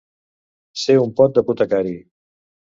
[0.85, 1.95] Ser un pot d'apotecari.